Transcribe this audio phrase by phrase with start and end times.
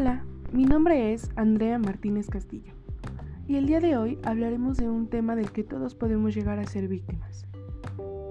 [0.00, 2.72] Hola, mi nombre es Andrea Martínez Castillo
[3.46, 6.64] y el día de hoy hablaremos de un tema del que todos podemos llegar a
[6.64, 7.44] ser víctimas,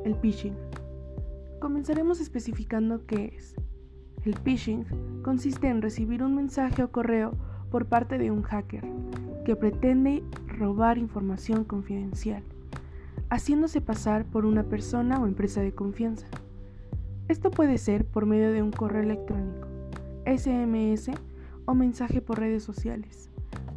[0.04, 0.56] el phishing.
[1.60, 3.54] Comenzaremos especificando qué es.
[4.26, 4.84] El phishing
[5.22, 7.34] consiste en recibir un mensaje o correo
[7.70, 8.84] por parte de un hacker
[9.46, 12.42] que pretende robar información confidencial,
[13.30, 16.26] haciéndose pasar por una persona o empresa de confianza.
[17.28, 19.68] Esto puede ser por medio de un correo electrónico,
[20.26, 21.12] SMS
[21.70, 23.30] o mensaje por redes sociales,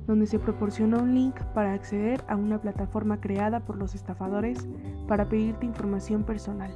[0.06, 4.66] donde se proporciona un link para acceder a una plataforma creada por los estafadores
[5.06, 6.70] para pedirte información personal.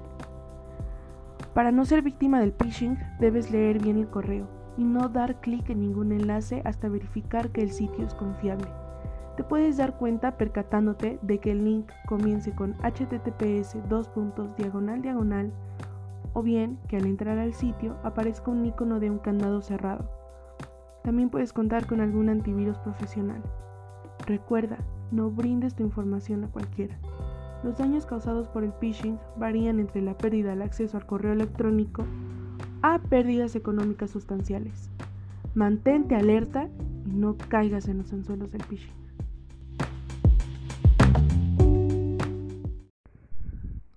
[1.54, 5.70] Para no ser víctima del phishing, debes leer bien el correo y no dar clic
[5.70, 8.68] en ningún enlace hasta verificar que el sitio es confiable.
[9.38, 13.74] Te puedes dar cuenta percatándote de que el link comience con https
[14.58, 15.50] diagonal diagonal
[16.34, 20.25] o bien que al entrar al sitio aparezca un icono de un candado cerrado.
[21.06, 23.40] También puedes contar con algún antivirus profesional.
[24.26, 24.78] Recuerda,
[25.12, 26.98] no brindes tu información a cualquiera.
[27.62, 32.04] Los daños causados por el phishing varían entre la pérdida del acceso al correo electrónico
[32.82, 34.90] a pérdidas económicas sustanciales.
[35.54, 36.68] Mantente alerta
[37.06, 38.90] y no caigas en los anzuelos del phishing.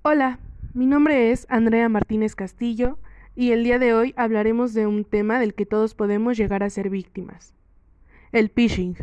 [0.03, 0.37] Hola,
[0.75, 2.99] mi nombre es Andrea Martínez Castillo
[3.39, 6.69] y el día de hoy hablaremos de un tema del que todos podemos llegar a
[6.69, 7.55] ser víctimas,
[8.33, 8.97] el phishing.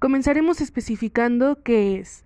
[0.00, 2.24] Comenzaremos especificando qué es.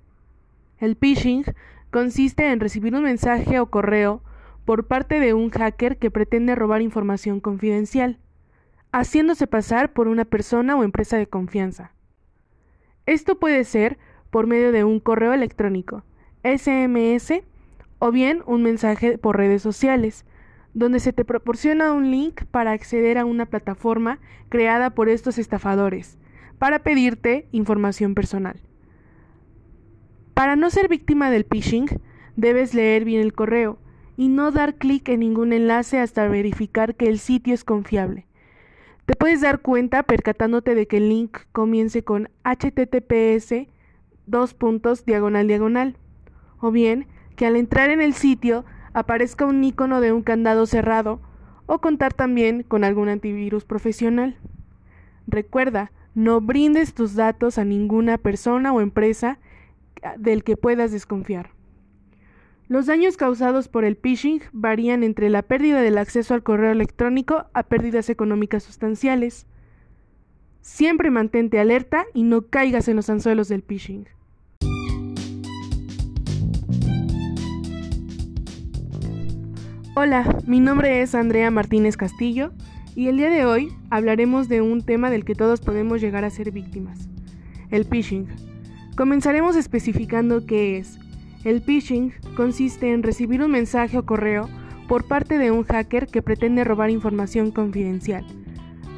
[0.78, 1.44] El phishing
[1.90, 4.22] consiste en recibir un mensaje o correo
[4.64, 8.18] por parte de un hacker que pretende robar información confidencial,
[8.90, 11.92] haciéndose pasar por una persona o empresa de confianza.
[13.04, 13.98] Esto puede ser
[14.30, 16.04] por medio de un correo electrónico,
[16.42, 17.42] SMS
[17.98, 20.24] o bien un mensaje por redes sociales,
[20.78, 26.18] donde se te proporciona un link para acceder a una plataforma creada por estos estafadores,
[26.58, 28.60] para pedirte información personal.
[30.34, 31.88] Para no ser víctima del phishing,
[32.36, 33.78] debes leer bien el correo
[34.16, 38.26] y no dar clic en ningún enlace hasta verificar que el sitio es confiable.
[39.04, 43.66] Te puedes dar cuenta percatándote de que el link comience con https
[44.26, 45.96] dos puntos diagonal diagonal
[46.60, 48.64] o bien que al entrar en el sitio
[48.98, 51.20] aparezca un icono de un candado cerrado
[51.66, 54.36] o contar también con algún antivirus profesional.
[55.26, 59.38] Recuerda, no brindes tus datos a ninguna persona o empresa
[60.16, 61.50] del que puedas desconfiar.
[62.68, 67.46] Los daños causados por el phishing varían entre la pérdida del acceso al correo electrónico
[67.54, 69.46] a pérdidas económicas sustanciales.
[70.60, 74.06] Siempre mantente alerta y no caigas en los anzuelos del phishing.
[80.00, 82.52] Hola, mi nombre es Andrea Martínez Castillo
[82.94, 86.30] y el día de hoy hablaremos de un tema del que todos podemos llegar a
[86.30, 87.08] ser víctimas,
[87.72, 88.28] el phishing.
[88.96, 91.00] Comenzaremos especificando qué es.
[91.42, 94.48] El phishing consiste en recibir un mensaje o correo
[94.86, 98.24] por parte de un hacker que pretende robar información confidencial,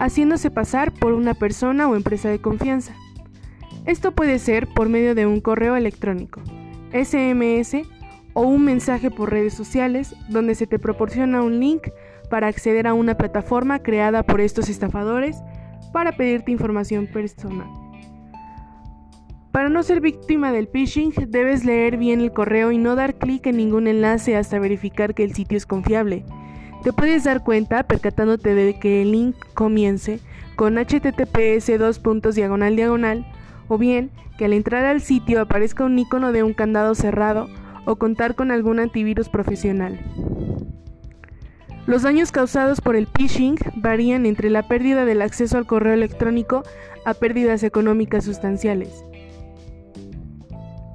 [0.00, 2.94] haciéndose pasar por una persona o empresa de confianza.
[3.86, 6.42] Esto puede ser por medio de un correo electrónico,
[6.92, 7.88] SMS
[8.40, 11.88] o un mensaje por redes sociales donde se te proporciona un link
[12.30, 15.36] para acceder a una plataforma creada por estos estafadores
[15.92, 17.68] para pedirte información personal.
[19.52, 23.46] Para no ser víctima del phishing, debes leer bien el correo y no dar clic
[23.46, 26.24] en ningún enlace hasta verificar que el sitio es confiable.
[26.82, 30.18] Te puedes dar cuenta percatándote de que el link comience
[30.56, 32.00] con https dos
[32.34, 33.26] diagonal diagonal
[33.68, 37.50] o bien que al entrar al sitio aparezca un icono de un candado cerrado
[37.84, 39.98] o contar con algún antivirus profesional.
[41.86, 46.62] Los daños causados por el phishing varían entre la pérdida del acceso al correo electrónico
[47.04, 49.04] a pérdidas económicas sustanciales.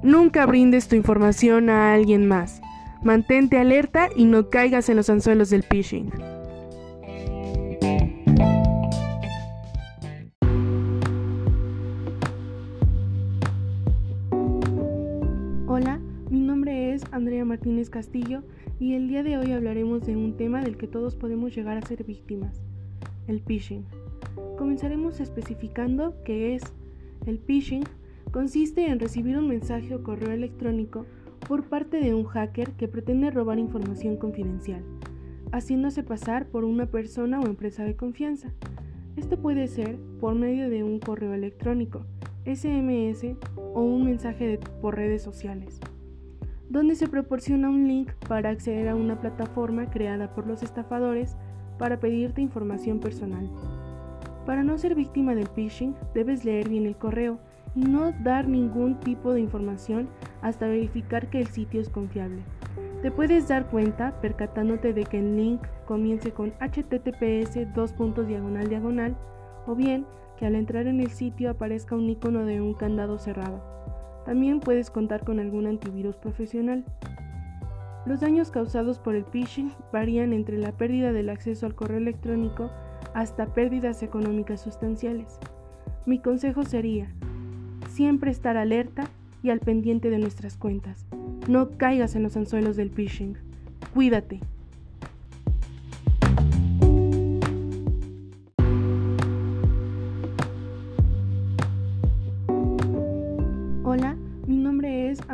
[0.02, 2.60] Nunca brindes tu información a alguien más.
[3.02, 6.10] Mantente alerta y no caigas en los anzuelos del phishing.
[17.12, 18.42] Andrea Martínez Castillo
[18.78, 21.86] y el día de hoy hablaremos de un tema del que todos podemos llegar a
[21.86, 22.60] ser víctimas,
[23.26, 23.84] el phishing.
[24.58, 26.62] Comenzaremos especificando qué es.
[27.26, 27.84] El phishing
[28.32, 31.06] consiste en recibir un mensaje o correo electrónico
[31.48, 34.82] por parte de un hacker que pretende robar información confidencial,
[35.52, 38.52] haciéndose pasar por una persona o empresa de confianza.
[39.16, 42.04] Esto puede ser por medio de un correo electrónico,
[42.44, 45.80] SMS o un mensaje por redes sociales,
[46.68, 51.36] donde se proporciona un link para acceder a una plataforma creada por los estafadores
[51.78, 53.50] para pedirte información personal.
[54.46, 57.38] Para no ser víctima del phishing, debes leer bien el correo
[57.74, 60.08] y no dar ningún tipo de información
[60.40, 62.42] hasta verificar que el sitio es confiable.
[63.02, 67.54] Te puedes dar cuenta percatándote de que el link comience con https
[68.26, 69.16] diagonal diagonal
[69.66, 70.06] o bien
[70.38, 73.62] que al entrar en el sitio aparezca un icono de un candado cerrado.
[74.26, 76.84] También puedes contar con algún antivirus profesional.
[78.06, 82.70] Los daños causados por el phishing varían entre la pérdida del acceso al correo electrónico
[83.14, 85.38] hasta pérdidas económicas sustanciales.
[86.06, 87.08] Mi consejo sería,
[87.88, 89.08] siempre estar alerta
[89.44, 91.06] y al pendiente de nuestras cuentas.
[91.48, 93.36] No caigas en los anzuelos del phishing.
[93.94, 94.40] Cuídate.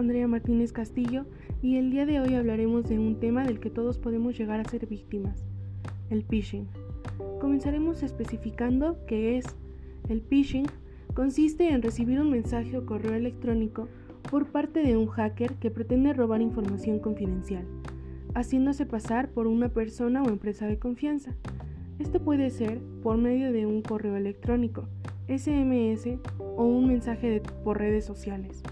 [0.03, 1.27] Andrea Martínez Castillo
[1.63, 4.65] y el día de hoy hablaremos de un tema del que todos podemos llegar a
[4.65, 5.45] ser víctimas,
[6.11, 6.67] el phishing.
[7.41, 9.47] Comenzaremos especificando qué es.
[10.09, 10.67] El phishing
[11.15, 13.87] consiste en recibir un mensaje o correo electrónico
[14.29, 17.65] por parte de un hacker que pretende robar información confidencial,
[18.35, 21.37] haciéndose pasar por una persona o empresa de confianza.
[22.01, 24.89] Esto puede ser por medio de un correo electrónico,
[25.29, 26.19] SMS
[26.57, 28.65] o un mensaje por redes sociales,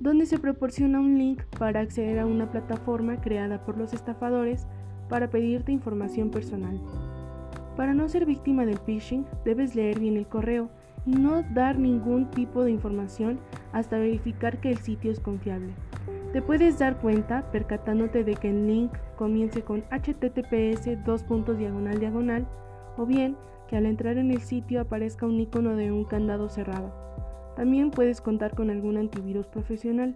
[0.00, 4.66] donde se proporciona un link para acceder a una plataforma creada por los estafadores
[5.10, 6.80] para pedirte información personal.
[7.76, 10.70] Para no ser víctima del phishing, debes leer bien el correo
[11.06, 13.38] y no dar ningún tipo de información
[13.72, 15.72] hasta verificar que el sitio es confiable.
[16.32, 20.84] Te puedes dar cuenta percatándote de que el link comience con https
[21.58, 22.46] diagonal diagonal
[22.96, 23.36] o bien
[23.68, 26.92] que al entrar en el sitio aparezca un icono de un candado cerrado.
[27.56, 30.14] También puedes contar con algún antivirus profesional.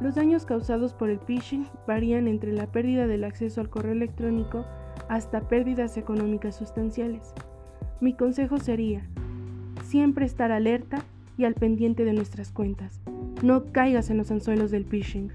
[0.00, 4.64] Los daños causados por el phishing varían entre la pérdida del acceso al correo electrónico
[5.08, 7.32] hasta pérdidas económicas sustanciales.
[8.00, 9.06] Mi consejo sería,
[9.84, 11.04] siempre estar alerta
[11.36, 13.00] y al pendiente de nuestras cuentas.
[13.42, 15.30] No caigas en los anzuelos del phishing.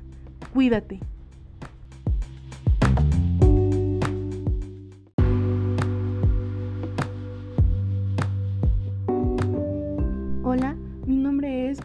[0.53, 0.99] Cuídate.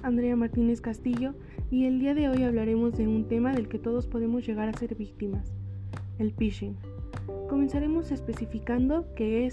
[0.03, 1.35] Andrea Martínez Castillo
[1.71, 4.79] y el día de hoy hablaremos de un tema del que todos podemos llegar a
[4.79, 5.53] ser víctimas,
[6.19, 6.75] el phishing.
[7.51, 9.53] Comenzaremos especificando qué es.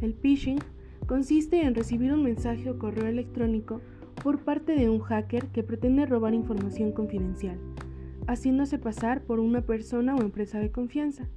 [0.00, 0.58] El phishing
[1.06, 3.82] consiste en recibir un mensaje o correo electrónico
[4.22, 7.58] por parte de un hacker que pretende robar información confidencial,
[8.26, 11.28] haciéndose pasar por una persona o empresa de confianza.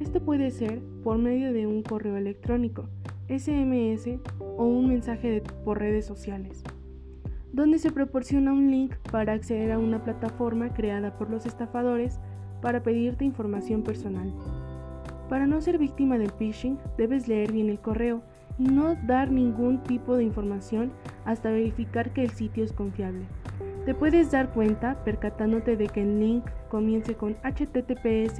[0.00, 2.88] Esto puede ser por medio de un correo electrónico,
[3.28, 6.64] SMS o un mensaje por redes sociales,
[7.56, 12.20] donde se proporciona un link para acceder a una plataforma creada por los estafadores
[12.60, 14.30] para pedirte información personal.
[15.30, 18.20] Para no ser víctima del phishing, debes leer bien el correo
[18.58, 20.92] y no dar ningún tipo de información
[21.24, 23.24] hasta verificar que el sitio es confiable.
[23.86, 28.36] Te puedes dar cuenta percatándote de que el link comience con https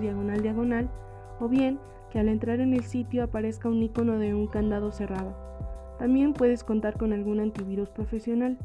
[0.00, 0.88] diagonal diagonal
[1.40, 1.80] o bien
[2.12, 5.34] que al entrar en el sitio aparezca un icono de un candado cerrado.
[5.98, 8.58] También puedes contar con algún antivirus profesional.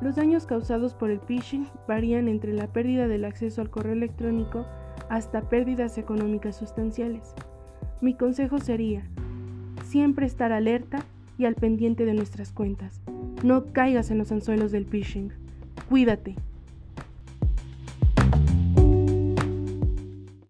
[0.00, 4.66] Los daños causados por el phishing varían entre la pérdida del acceso al correo electrónico
[5.08, 7.34] hasta pérdidas económicas sustanciales.
[8.00, 9.02] Mi consejo sería,
[9.84, 11.04] siempre estar alerta
[11.36, 13.00] y al pendiente de nuestras cuentas.
[13.42, 15.32] No caigas en los anzuelos del phishing.
[15.88, 16.36] Cuídate.